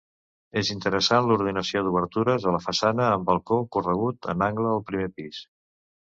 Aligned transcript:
És 0.59 0.69
interessant 0.75 1.25
l'ordenació 1.31 1.83
d'obertures 1.87 2.47
a 2.51 2.53
la 2.55 2.61
façana, 2.63 3.09
amb 3.17 3.27
balcó 3.31 3.59
corregut 3.77 4.31
en 4.35 4.41
angle 4.47 4.71
al 4.71 4.83
primer 4.89 5.11
pis. 5.21 5.43